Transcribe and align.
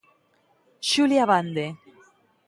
Xulia 0.89 1.23
Bande. 1.31 1.67